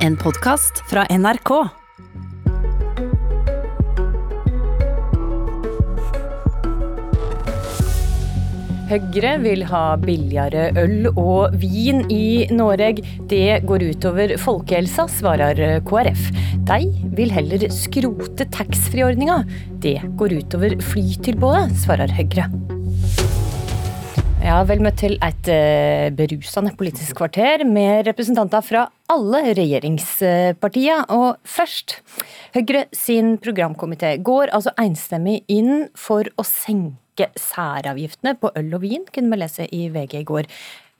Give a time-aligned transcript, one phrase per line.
[0.00, 1.50] En podkast fra NRK.
[8.88, 13.04] Høyre vil ha billigere øl og vin i Norge.
[13.28, 16.32] Det går utover folkehelsa, svarer KrF.
[16.72, 16.80] De
[17.20, 19.42] vil heller skrote taxfree-ordninga.
[19.84, 22.48] Det går utover flytilbudet, svarer Høyre.
[24.50, 28.80] Ja, Vel møtt til et uh, berusende politisk kvarter med representanter fra
[29.12, 31.04] alle regjeringspartiene.
[31.14, 32.00] Og først,
[32.56, 39.06] Høyre sin programkomité går altså enstemmig inn for å senke særavgiftene på øl og vin,
[39.14, 40.50] kunne vi lese i VG i går.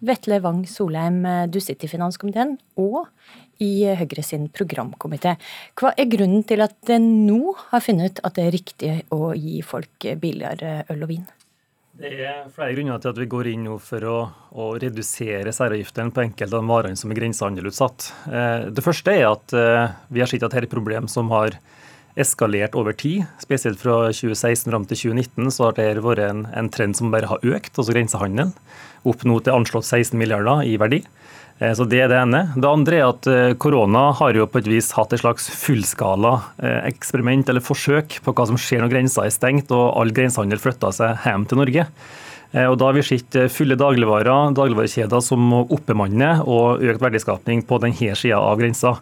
[0.06, 1.18] Vetle Wang Solheim,
[1.50, 3.10] du sitter i finanskomiteen og
[3.58, 5.34] i Høyre sin programkomité.
[5.74, 9.34] Hva er grunnen til at det nå har funnet ut at det er riktig å
[9.34, 11.28] gi folk billigere øl og vin?
[12.00, 14.18] Det er flere grunner til at vi går inn nå for å,
[14.56, 18.06] å redusere særavgiftene på enkelte av varene som er grensehandelutsatt.
[18.30, 21.28] Eh, det første er at eh, vi har sett at dette er et problem som
[21.34, 21.58] har
[22.16, 23.28] eskalert over tid.
[23.44, 27.28] Spesielt fra 2016 fram til 2019 så har det vært en, en trend som bare
[27.28, 28.54] har økt, altså grensehandelen.
[29.04, 31.02] Opp nå til anslått 16 milliarder i verdi.
[31.60, 32.42] Eh, så Det er det ene.
[32.56, 36.32] Det andre er at eh, korona har jo på et vis hatt et slags fullskala
[36.62, 40.60] eh, eksperiment eller forsøk på hva som skjer når grensa er stengt og all grensehandel
[40.62, 41.86] flytter seg hjem til Norge.
[42.50, 47.78] Og Da har vi sett fulle dagligvarer, dagligvarekjeder som må oppbemanne og økt verdiskapning på
[47.78, 48.96] denne sida av grensa.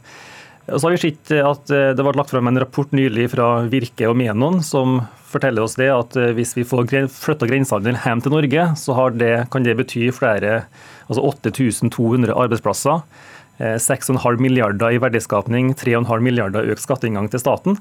[0.69, 4.19] Så har vi sett at Det ble lagt fram en rapport nylig fra Virke og
[4.21, 9.09] Menon som forteller oss det at hvis vi får flytta grensehandelen hjem til Norge, så
[9.13, 10.63] det, kan det bety flere
[11.09, 13.03] altså 8200 arbeidsplasser.
[13.59, 17.79] 6,5 eh, milliarder i verdiskapning, 3,5 milliarder økt skatteinngang til staten.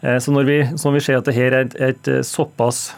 [0.00, 2.88] Eh, så når vi, som vi ser at dette er et, et eh, såpass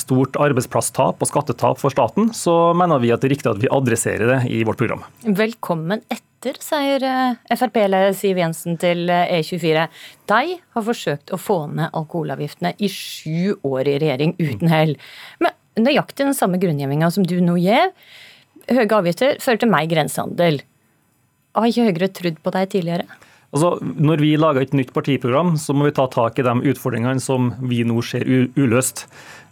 [0.00, 3.68] stort arbeidsplasstap og skattetap for staten, så mener vi at det er riktig at vi
[3.68, 5.02] adresserer det i vårt program.
[5.20, 6.24] Velkommen etter,
[6.62, 7.02] sier
[7.50, 9.88] Frp-leder Siv Jensen til E24.
[10.30, 14.94] De har forsøkt å få ned alkoholavgiftene i sju år i regjering uten hell.
[15.42, 17.90] Men nøyaktig den samme grunngjevinga som du nå gir
[18.70, 20.62] høye avgifter fører til mer grensehandel.
[21.56, 23.06] Har ikke Høyre trodd på deg tidligere?
[23.56, 27.22] Altså, når vi lager et nytt partiprogram, så må vi ta tak i de utfordringene
[27.22, 29.06] som vi nå ser uløst.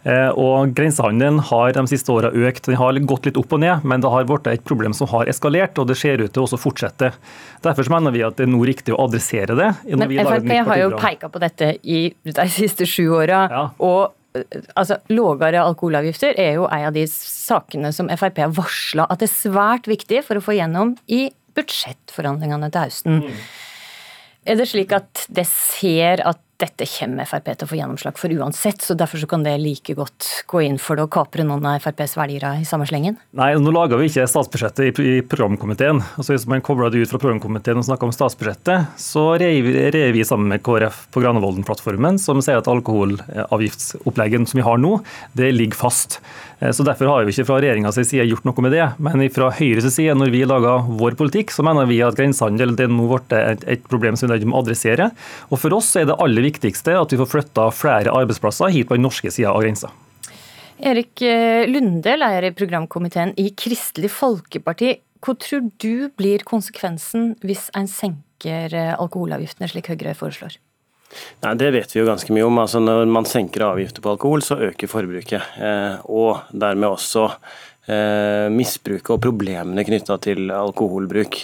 [0.05, 2.67] Eh, og Grensehandelen har de siste åra økt.
[2.67, 5.31] Den har gått litt opp og ned, men det har blitt et problem som har
[5.31, 7.09] eskalert, og det ser ut til å fortsette.
[7.65, 9.71] Derfor mener vi at det er nå riktig å adressere det.
[9.89, 13.41] Men Frp har jo peka på dette i de siste sju åra.
[13.49, 13.63] Ja.
[13.81, 14.13] og
[14.77, 19.31] altså, Lågere alkoholavgifter er jo en av de sakene som Frp har varsla at det
[19.31, 23.23] er svært viktig for å få gjennom i budsjettforhandlingene til høsten.
[23.25, 23.45] Mm.
[24.45, 28.31] Er det slik at det ser at dette kommer Frp til å få gjennomslag for
[28.31, 31.65] uansett, så derfor så kan det like godt gå inn for det å kapre noen
[31.67, 33.17] av FrPs velgere i samme slengen?
[33.35, 35.99] Nei, nå lager vi ikke statsbudsjettet i, programkomiteen.
[36.15, 40.25] Altså Hvis man kobler det ut fra programkomiteen og snakker om statsbudsjettet, så reier vi
[40.27, 44.97] sammen med KrF på Granavolden-plattformen, som sier at alkoholavgiftsopplegget som vi har nå,
[45.35, 46.21] det ligger fast.
[46.59, 48.85] Eh, så Derfor har vi ikke fra regjeringas side gjort noe med det.
[49.03, 52.91] Men fra Høyres side, når vi lager vår politikk, så mener vi at grensehandel er
[52.91, 55.09] nå blitt et problem som vi må adressere.
[55.49, 58.97] Og For oss er det aller viktigste at vi får flytta flere arbeidsplasser hit på
[58.97, 59.91] den norske sida av grensa.
[60.77, 64.97] Erik eh, Lunde, leder i programkomiteen i Kristelig Folkeparti.
[65.23, 70.59] Hva tror du blir konsekvensen hvis en senker eh, alkoholavgiftene, slik Høyre foreslår?
[71.43, 72.59] Nei, Det vet vi jo ganske mye om.
[72.59, 75.55] Altså, når man senker avgifter på alkohol, så øker forbruket.
[75.61, 77.29] Eh, og dermed også
[78.49, 81.37] misbruket og problemene knytta til alkoholbruk.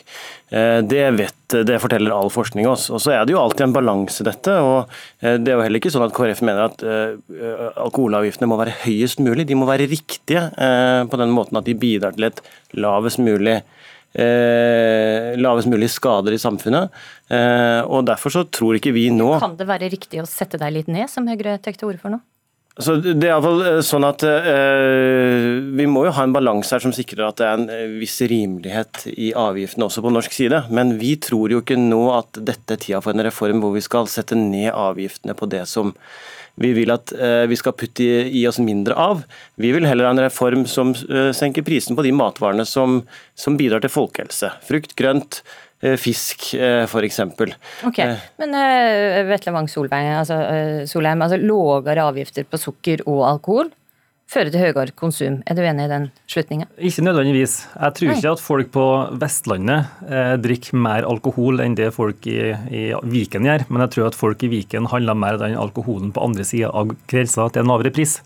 [0.51, 2.89] Eh, det, vet, det forteller all forskning oss.
[2.91, 4.55] Og Så er det jo alltid en balanse, dette.
[4.59, 4.89] og
[5.21, 8.75] eh, Det er jo heller ikke sånn at KrF mener at eh, alkoholavgiftene må være
[8.83, 9.47] høyest mulig.
[9.47, 12.41] De må være riktige eh, på den måten at de bidrar til et
[12.75, 16.91] lavest mulig eh, lavest mulig skader i samfunnet.
[17.31, 20.75] Eh, og Derfor så tror ikke vi nå Kan det være riktig å sette deg
[20.81, 22.19] litt ned, som Høyre tok til orde for nå?
[22.79, 26.83] Så det er iallfall eh, sånn at uh, Vi må jo ha en balanse her
[26.83, 30.63] som sikrer at det er en eh, viss rimelighet i avgiftene også på norsk side.
[30.71, 33.83] Men vi tror jo ikke nå at dette er tida for en reform hvor vi
[33.83, 35.91] skal sette ned avgiftene på det som
[36.61, 39.25] vi vil at uh, vi skal putte i, i, oss mindre av.
[39.59, 43.01] Vi vil heller ha en reform som uh, senker prisen på de matvarene som,
[43.35, 44.51] som bidrar til folkehelse.
[44.67, 45.41] Frukt, grønt,
[45.97, 47.19] fisk, eh, f.eks.
[47.87, 48.25] Ok, eh.
[48.41, 53.71] Men uh, Vetle Wang Solheim, altså, uh, Solheim, altså lavere avgifter på sukker og alkohol
[54.31, 55.39] fører til høyere konsum.
[55.47, 56.67] Er du enig i den slutninga?
[56.79, 57.55] Ikke nødvendigvis.
[57.73, 58.85] Jeg tror ikke at folk på
[59.21, 64.11] Vestlandet eh, drikker mer alkohol enn det folk i, i, Viken gjør, men jeg tror
[64.11, 67.73] at folk i Viken handler mer den alkoholen på andre sida av grensa til en
[67.73, 68.19] lavere pris.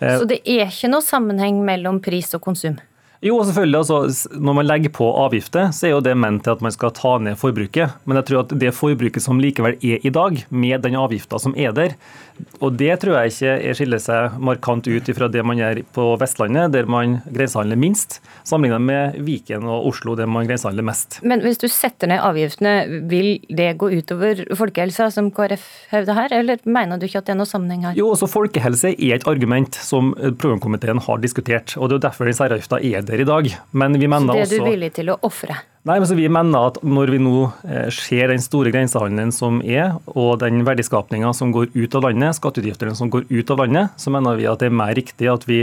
[0.00, 2.80] Eh, Så det er ikke noe sammenheng mellom pris og konsum?
[3.24, 3.78] Jo, selvfølgelig.
[3.78, 6.92] Altså, når man legger på avgifter, så er jo det ment til at man skal
[6.96, 7.96] ta ned forbruket.
[8.04, 11.56] Men jeg tror at det forbruket som likevel er i dag, med den avgifta som
[11.56, 11.96] er der,
[12.60, 16.72] og det tror jeg ikke skiller seg markant ut fra det man gjør på Vestlandet,
[16.74, 21.18] der man grensehandler minst, sammenlignet med Viken og Oslo, der man grensehandler mest.
[21.24, 22.74] Men hvis du setter ned avgiftene,
[23.08, 27.36] vil det gå utover folkehelsa, som KrF hevder her, eller mener du ikke at det
[27.36, 27.96] er noe sammenheng her?
[27.96, 32.28] Jo, også Folkehelse er et argument som programkomiteen har diskutert, og det er jo derfor
[32.28, 33.48] den særavgifta er der i dag.
[33.72, 35.56] Men vi mener så det er du villig til å ofre?
[35.86, 39.60] Nei, men så Vi mener at når vi nå eh, ser den store grensehandelen som
[39.62, 43.94] er, og den verdiskapninga som går ut av landet, skatteutgiftene som går ut av landet,
[44.00, 45.60] så mener vi at det er mer riktig at vi,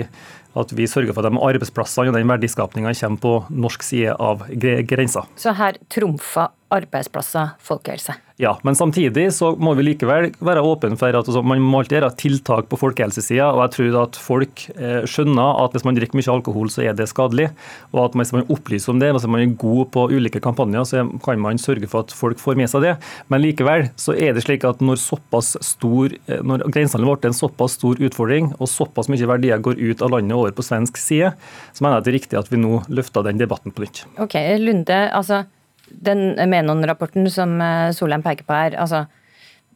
[0.59, 3.33] at vi sørger for at de arbeidsplassene og den verdiskapninga kommer på
[3.65, 4.45] norsk side av
[4.89, 5.25] grensa.
[5.39, 8.15] Så her trumfer arbeidsplasser folkehelse?
[8.41, 11.99] Ja, men samtidig så må vi likevel være åpne for at altså, man må alltid
[11.99, 13.51] gjøre tiltak på folkehelsesida.
[13.53, 16.97] Og jeg tror at folk eh, skjønner at hvis man drikker mye alkohol, så er
[16.97, 17.51] det skadelig.
[17.93, 21.05] Og at hvis man opplyser om det, hvis man er god på ulike kampanjer, så
[21.23, 22.95] kan man sørge for at folk får med seg det.
[23.29, 27.37] Men likevel så er det slik at når såpass stor, eh, når grensehandelen ble en
[27.37, 31.33] såpass stor utfordring, og såpass mye verdier går ut av landet over på svensk side,
[31.73, 34.03] så mener jeg det er riktig at vi nå løfter den debatten på nytt.
[34.21, 35.43] Ok, Lunde, altså
[35.87, 39.05] den Menon-rapporten som eh, Solheim peker på her, altså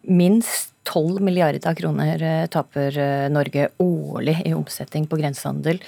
[0.08, 5.82] minst 12 milliarder kroner eh, taper eh, Norge årlig i omsetning på grensehandel.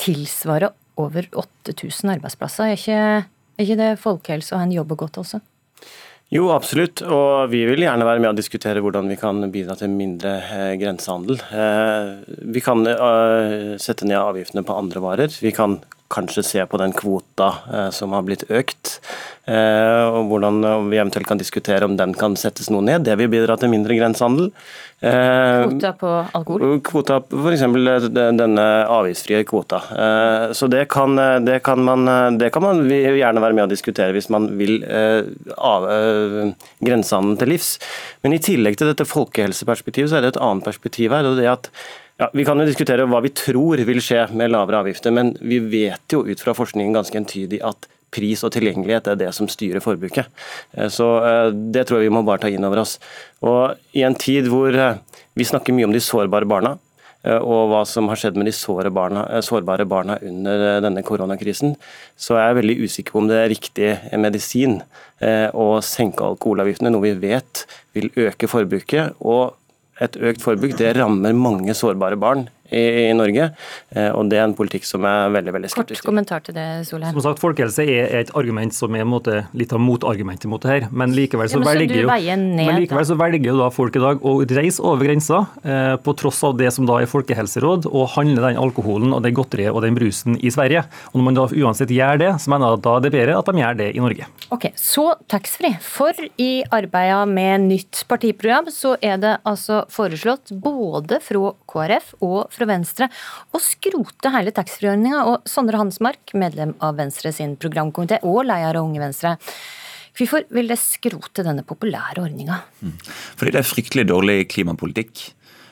[0.00, 2.70] Tilsvarer over 8000 arbeidsplasser.
[2.72, 3.00] Er ikke,
[3.56, 5.42] er ikke det folkehelse og en jobb å gå til også?
[6.34, 7.04] Jo, absolutt.
[7.06, 10.32] Og vi vil gjerne være med å diskutere hvordan vi kan bidra til mindre
[10.80, 11.38] grensehandel.
[12.50, 12.82] Vi kan
[13.78, 15.30] sette ned avgiftene på andre varer.
[15.30, 15.78] Vi kan
[16.12, 18.98] kanskje se på den kvota eh, som har blitt økt.
[19.46, 20.60] Eh, og Hvordan
[20.90, 23.04] vi eventuelt kan diskutere om den kan settes noe ned.
[23.06, 24.50] Det vil bidra til mindre grensehandel.
[25.00, 26.78] Eh, kvota på alkohol?
[26.86, 27.66] Kvota F.eks.
[28.14, 28.66] denne
[28.96, 29.82] avgiftsfrie kvota.
[30.56, 34.30] Så det kan, det kan, man, det kan man gjerne være med å diskutere hvis
[34.32, 35.86] man vil av,
[36.80, 37.76] grensehandelen til livs.
[38.24, 41.28] Men i tillegg til dette folkehelseperspektivet, så er det et annet perspektiv her.
[41.28, 41.70] og det at
[42.16, 45.60] ja, Vi kan jo diskutere hva vi tror vil skje med lavere avgifter, men vi
[45.60, 49.84] vet jo ut fra forskningen ganske entydig at pris og tilgjengelighet er det som styrer
[49.84, 50.30] forbruket.
[50.76, 52.96] Eh, så eh, Det tror jeg vi må bare ta inn over oss.
[53.44, 54.98] Og I en tid hvor eh,
[55.36, 56.78] vi snakker mye om de sårbare barna,
[57.26, 61.72] og hva som har skjedd med de barna, sårbare barna under denne koronakrisen,
[62.14, 64.76] så er jeg veldig usikker på om det er riktig medisin
[65.50, 67.64] å senke alkoholavgiftene, noe vi vet
[67.98, 69.18] vil øke forbruket.
[69.18, 69.58] og
[70.04, 73.50] et økt forbruk det rammer mange sårbare barn i, i, Norge.
[73.90, 76.66] Eh, og Det er en politikk som er veldig veldig skeptisk Kort kommentar til det,
[76.88, 77.14] Solheim.
[77.16, 80.88] Som sagt, Folkehelse er et argument som er måte, litt av motargumentet mot det her.
[80.90, 83.96] Men likevel så, ja, men velger, jo, ned, men likevel så velger jo da folk
[83.96, 87.88] i dag å reise over grensa, eh, på tross av det som da er folkehelseråd,
[87.90, 90.86] og handle den alkoholen og det godteriet og den brusen i Sverige.
[91.12, 93.38] Og Når man da uansett gjør det, så mener jeg at da er det bedre
[93.38, 94.28] at de gjør det i Norge.
[94.54, 95.78] Ok, Så taxfree.
[95.82, 102.52] For i arbeidet med nytt partiprogram så er det altså foreslått både fra KrF og
[102.56, 103.10] fra Venstre
[103.54, 105.24] å skrote hele taxfree-ordninga.
[105.30, 109.36] Og Sondre Hansmark, medlem av Venstre sin programkomité og leder av Unge Venstre.
[110.16, 112.62] Hvorfor vil det skrote denne populære ordninga?
[112.80, 112.94] Mm.
[113.36, 115.26] Fordi det er fryktelig dårlig klimapolitikk.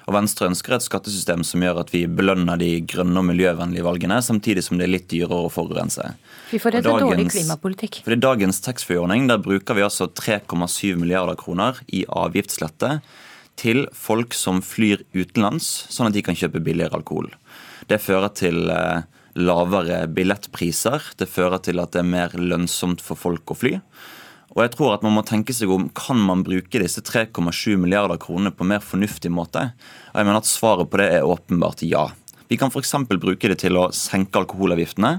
[0.04, 4.19] Og Venstre ønsker et skattesystem som gjør at vi belønner de grønne og miljøvennlige valgene,
[4.25, 6.10] samtidig som det er litt dyrere å forurense.
[6.50, 8.00] Hvorfor er det dagens, dårlig klimapolitikk?
[8.04, 12.98] Fordi Dagens taxfree-ordning, der bruker vi altså 3,7 milliarder kroner i avgiftslette
[13.61, 17.31] til folk som flyr utenlands, sånn at de kan kjøpe billigere alkohol.
[17.91, 21.13] Det fører til eh, lavere billettpriser.
[21.19, 23.79] Det fører til at det er mer lønnsomt for folk å fly.
[24.55, 28.20] Og jeg tror at man må tenke seg om, Kan man bruke disse 3,7 milliarder
[28.23, 29.73] kronene på en mer fornuftig måte?
[30.13, 32.08] Og jeg mener at Svaret på det er åpenbart ja.
[32.49, 32.94] Vi kan f.eks.
[33.08, 35.17] bruke det til å senke alkoholavgiftene.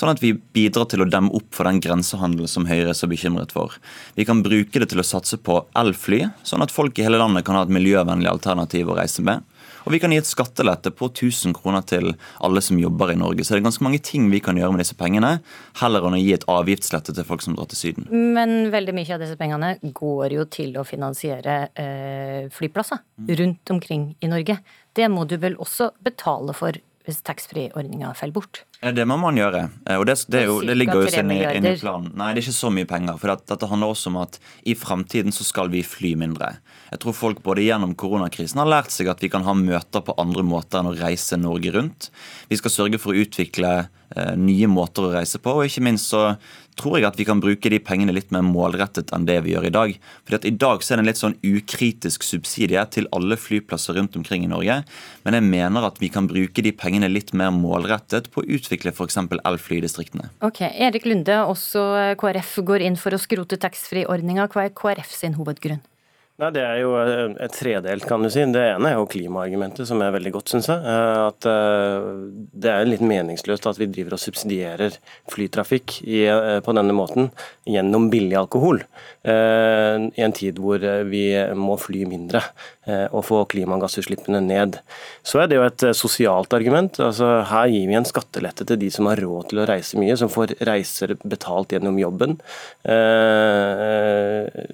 [0.00, 3.08] Sånn at vi bidrar til å demme opp for den grensehandelen som Høyre er så
[3.10, 3.74] bekymret for.
[4.16, 7.44] Vi kan bruke det til å satse på elfly, sånn at folk i hele landet
[7.44, 9.44] kan ha et miljøvennlig alternativ å reise med.
[9.84, 12.14] Og vi kan gi et skattelette på 1000 kroner til
[12.44, 13.44] alle som jobber i Norge.
[13.44, 15.38] Så det er ganske mange ting vi kan gjøre med disse pengene,
[15.80, 18.08] heller enn å gi et avgiftslette til folk som drar til Syden.
[18.08, 23.04] Men veldig mye av disse pengene går jo til å finansiere eh, flyplasser
[23.40, 24.60] rundt omkring i Norge.
[24.96, 26.76] Det må du vel også betale for
[27.06, 28.62] hvis taxfree-ordninga faller bort?
[28.80, 29.62] Det må man gjøre.
[29.88, 32.10] Eh, og det, det, jo, det ligger jo inne, inne i planen.
[32.16, 33.20] Nei, det er ikke så mye penger.
[33.20, 34.38] For dette, dette handler også om at
[34.68, 36.54] i framtiden så skal vi fly mindre.
[36.92, 40.16] Jeg tror folk både gjennom koronakrisen har lært seg at vi kan ha møter på
[40.20, 42.10] andre måter enn å reise Norge rundt.
[42.52, 43.74] Vi skal sørge for å utvikle
[44.36, 46.34] nye måter å reise på, og ikke minst så
[46.80, 49.68] tror jeg at vi kan bruke de pengene litt mer målrettet enn det vi gjør
[49.68, 49.92] i dag.
[50.24, 53.98] Fordi at I dag så er det en litt sånn ukritisk subsidie til alle flyplasser
[53.98, 54.80] rundt omkring i Norge.
[55.26, 58.94] Men jeg mener at vi kan bruke de pengene litt mer målrettet på å utvikle
[58.94, 59.20] f.eks.
[59.36, 60.30] elfly i distriktene.
[60.46, 64.48] Ok, Erik Lunde, også KrF går inn for å skrote taxfree-ordninga.
[64.50, 65.82] Hva er KrF sin hovedgrunn?
[66.40, 68.40] Nei, Det er jo eh, et tredelt, kan du si.
[68.48, 70.80] Det ene er jo klimaargumentet, som er veldig godt, syns jeg.
[70.80, 72.06] Eh, at eh,
[72.64, 74.96] Det er litt meningsløst at vi driver og subsidierer
[75.30, 75.98] flytrafikk
[76.64, 77.28] på denne måten
[77.68, 78.80] gjennom billig alkohol.
[79.24, 81.24] I en tid hvor vi
[81.58, 82.42] må fly mindre
[82.88, 84.78] og få klimagassutslippene ned.
[85.26, 86.96] Så er det jo et sosialt argument.
[87.04, 90.16] Altså, her gir vi en skattelette til de som har råd til å reise mye,
[90.16, 92.38] som får reiser betalt gjennom jobben.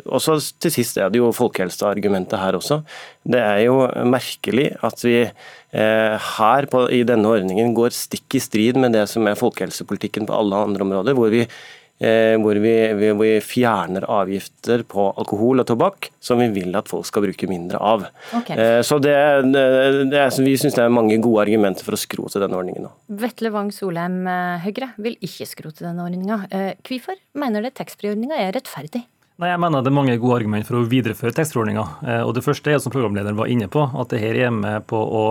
[0.06, 2.80] Og så til sist er det jo folkehelseargumentet her også.
[3.26, 8.42] Det er jo merkelig at vi eh, her på, i denne ordningen går stikk i
[8.42, 12.72] strid med det som er folkehelsepolitikken på alle andre områder, hvor vi Eh, hvor, vi,
[12.92, 17.48] hvor, vi, fjerner avgifter på alkohol og tobakk som vi vil at folk skal bruke
[17.48, 18.04] mindre av.
[18.36, 18.56] Okay.
[18.56, 19.16] Eh, så det,
[19.54, 19.64] det,
[20.12, 22.90] det Vi syns det er mange gode argumenter for å skrote denne ordningen.
[23.08, 26.42] Vetle Wang Solheim, eh, Høyre, vil ikke skrote denne ordninga.
[26.86, 29.06] Hvorfor mener dere taxfree-ordninga er rettferdig?
[29.36, 31.86] Nei, jeg mener Det er mange gode argumenter for å videreføre taxfree-ordninga.
[32.24, 34.96] og det første er som programlederen var inne på, at det her er med på
[34.96, 35.24] å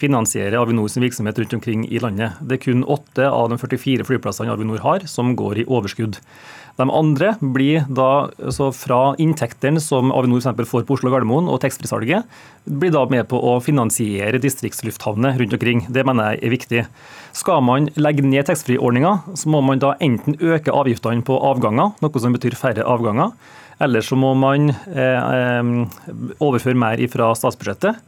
[0.00, 2.32] finansiere sin virksomhet rundt omkring i landet.
[2.40, 6.18] Det er kun åtte av de 44 flyplassene Avinor har som går i overskudd.
[6.80, 11.50] De andre blir da altså fra inntektene som Avinor for får på Oslo og Gardermoen
[11.50, 12.24] og taxfree-salget,
[12.64, 15.84] blir da med på å finansiere distriktslufthavner rundt omkring.
[15.92, 16.84] Det mener jeg er viktig.
[17.36, 22.22] Skal man legge ned taxfree-ordninga, så må man da enten øke avgiftene på avganger, noe
[22.22, 23.34] som betyr færre avganger,
[23.80, 28.00] eller så må man eh, eh overføre mer fra statsbudsjettet.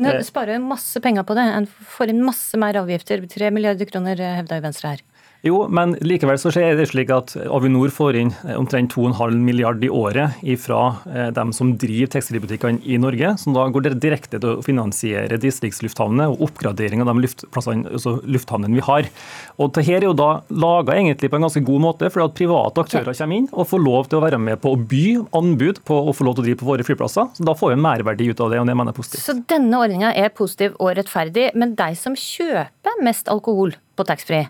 [0.00, 1.44] Nå sparer masse penger på det.
[1.58, 3.22] En får inn masse mer avgifter.
[3.30, 5.04] Tre milliarder kroner hevda i Venstre her.
[5.44, 9.82] Jo, men likevel så er det slik at Avinor får inn eh, omtrent 2,5 milliard
[9.84, 14.54] i året fra eh, dem som driver tekstilbutikkene i Norge, som da går direkte til
[14.54, 19.10] å finansiere distriktslufthavnene og oppgradering av de altså lufthavnene vi har.
[19.58, 22.86] Og Dette er jo da laga egentlig på en ganske god måte, fordi at private
[22.86, 25.04] aktører kommer inn og får lov til å være med på å by
[25.36, 27.28] anbud på å få lov til å drive på våre flyplasser.
[27.36, 29.28] Så Da får vi en merverdi ut av det, og det mener jeg er positivt.
[29.28, 34.48] Så denne ordninga er positiv og rettferdig, men de som kjøper mest alkohol på taxfree,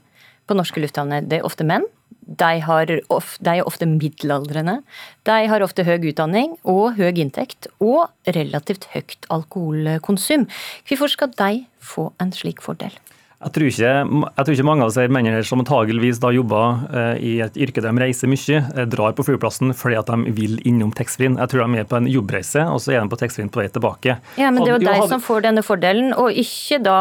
[0.48, 1.86] på norske lufthavner, det er ofte menn.
[2.24, 2.56] De,
[3.12, 4.78] of, de, er ofte middelaldrende.
[5.28, 10.46] De har ofte høy utdanning og høy inntekt, og relativt høyt alkoholkonsum.
[10.88, 12.96] Hvorfor skal de få en slik fordel?
[13.44, 13.88] Jeg tror, ikke,
[14.24, 17.82] jeg tror ikke mange av disse mennene som antageligvis da jobber eh, i et yrke
[17.84, 21.36] der de reiser mye, eh, drar på flyplassen fordi at de vil innom taxfree-en.
[21.42, 23.66] Jeg tror de er på en jobbreise, og så er de på taxfree-en på vei
[23.74, 24.16] tilbake.
[24.40, 26.96] Ja, Men det er jo de som får denne fordelen, og ikke da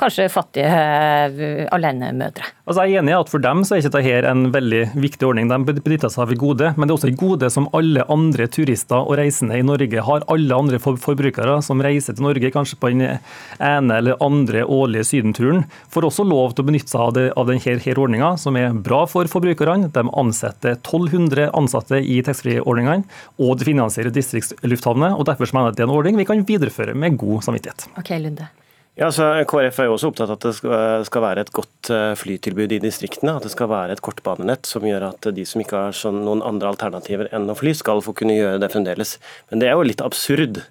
[0.00, 2.52] kanskje fattige uh, alenemødre.
[2.68, 5.24] Altså, jeg er enig i at For dem så er ikke dette en veldig viktig
[5.24, 5.48] ordning.
[5.48, 8.48] De benytter seg av et gode, men det er også et gode som alle andre
[8.52, 10.28] turister og reisende i Norge har.
[10.28, 15.64] Alle andre forbrukere som reiser til Norge, kanskje på den ene eller andre årlige sydenturen
[15.92, 19.04] får også lov til å benytte seg av, det, av denne ordninga, som er bra
[19.10, 19.90] for forbrukerne.
[19.94, 23.06] De ansetter 1200 ansatte i taxfree-ordningene,
[23.42, 25.16] og de finansierer distriktslufthavner.
[25.16, 27.88] og Derfor mener jeg det er en ordning vi kan videreføre med god samvittighet.
[28.00, 28.50] Ok, Lunde.
[28.98, 32.16] Ja, så KrF er jo også opptatt av at det skal være et godt eh,
[32.18, 33.36] flytilbud i distriktene.
[33.38, 36.42] At det skal være et kortbanenett som gjør at de som ikke har sånn noen
[36.42, 39.14] andre alternativer enn å fly, skal få kunne gjøre det fremdeles.
[39.52, 40.64] Men det er jo litt absurd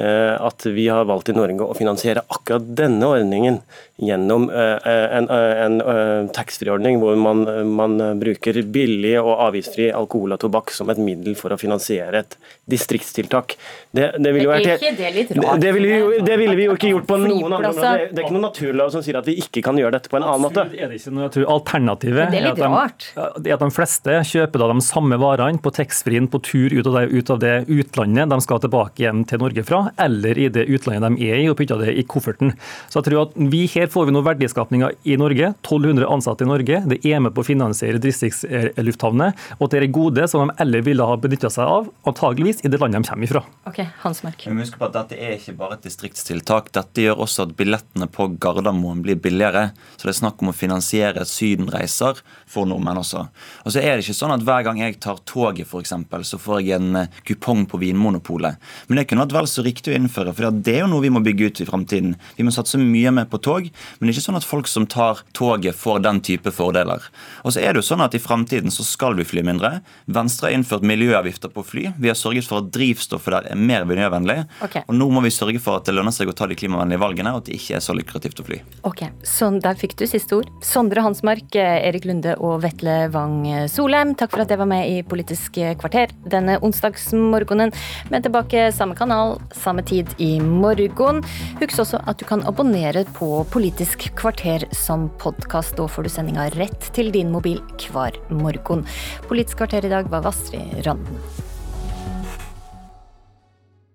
[0.00, 3.58] at vi har valgt i Norge å finansiere akkurat denne ordningen
[4.00, 10.40] gjennom eh, en, en eh, taxfree-ordning hvor man, man, bruker billig og avgiftsfri alkohol og
[10.40, 12.36] tobakk som et middel for å finansiere et
[12.70, 13.56] distriktstiltak.
[13.92, 15.26] Det, det ville vært det?
[15.60, 18.06] Det, ville vi, det ville vi jo ikke gjort på noen andre måter.
[18.08, 20.26] Det er ikke noen naturlov som sier at vi ikke kan gjøre dette på en
[20.26, 20.64] annen måte.
[20.72, 24.64] Er det ikke noe, jeg tror Alternativet er, at de, er at de fleste kjøper
[24.64, 28.32] da de samme varene på taxfree-en på tur ut av, det, ut av det utlandet
[28.32, 31.56] de skal tilbake igjen til Norge fra eller i det utlandet de er i, og
[31.58, 32.52] putta det i kofferten.
[32.90, 35.52] Så jeg tror at vi Her får vi noe verdiskapninger i Norge.
[35.62, 36.80] 1200 ansatte i Norge.
[36.90, 39.36] Det er med på å finansiere distriktslufthavner.
[39.60, 42.80] Og det er gode som de eller ville ha benytta seg av, antageligvis i det
[42.82, 43.44] landet de kommer ifra.
[43.70, 44.42] Ok, Hans Mark.
[44.48, 46.72] Men husk på at Dette er ikke bare et distriktstiltak.
[46.74, 49.70] Dette gjør også at billettene på Gardermoen blir billigere.
[49.96, 52.20] Så det er snakk om å finansiere sydenreiser
[52.50, 53.26] for nordmenn også.
[53.64, 55.94] Og så er det ikke sånn at hver gang jeg tar toget, f.eks.,
[56.30, 58.58] så får jeg en eh, kupong på Vinmonopolet.
[58.88, 61.12] Men det kunne vært vel så riktig å innføre, for det er jo noe vi
[61.14, 62.12] må bygge ut i framtiden.
[62.36, 64.86] Vi må satse mye mer på tog, men det er ikke sånn at folk som
[64.90, 67.04] tar toget, får den type fordeler.
[67.44, 69.78] Og så er det jo sånn at I framtiden så skal vi fly mindre.
[70.10, 71.86] Venstre har innført miljøavgifter på fly.
[71.96, 74.42] Vi har sørget for at drivstoffet der er mer miljøvennlig.
[74.66, 74.84] Okay.
[74.88, 77.32] Og nå må vi sørge for at det lønner seg å ta de klimavennlige valgene,
[77.32, 78.60] og at det ikke er så lukrativt å fly.
[78.88, 80.48] Ok, så Der fikk du siste ord.
[80.64, 85.02] Sondre Hansmark, Erik Lunde og Vetle Wang Solheim, takk for at jeg var med i
[85.06, 87.74] Politisk kvarter denne onsdagsmorgenen.
[88.10, 91.22] Men tilbake samme kanal samme tid i morgen.
[91.60, 95.76] Husk også at du kan abonnere på Politisk kvarter som podkast.
[95.78, 98.86] Da får du sendinga rett til din mobil hver morgen.
[99.28, 101.48] Politisk kvarter i dag var Vastrid Randen.